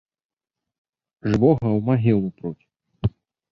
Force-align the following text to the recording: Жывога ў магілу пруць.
Жывога 1.29 1.69
ў 1.73 1.79
магілу 1.91 2.27
пруць. 2.41 2.65